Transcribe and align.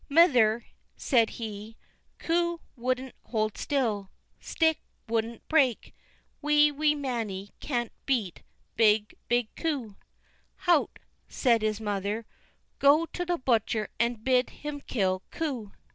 "Mither," 0.09 0.65
said 0.97 1.29
he, 1.37 1.77
"coo 2.17 2.59
won't 2.75 3.13
hold 3.25 3.55
still, 3.55 4.09
stick 4.39 4.79
won't 5.07 5.47
break, 5.47 5.93
wee, 6.41 6.71
wee 6.71 6.95
Mannie 6.95 7.51
can't 7.59 7.91
beat 8.07 8.41
big, 8.75 9.13
big 9.27 9.55
coo." 9.55 9.97
"Hout!" 10.65 10.97
said 11.27 11.61
his 11.61 11.79
mother, 11.79 12.25
"go 12.79 13.05
to 13.13 13.23
the 13.23 13.37
butcher 13.37 13.89
and 13.99 14.23
bid 14.23 14.49
him 14.49 14.79
kill 14.81 15.21
coo." 15.29 15.71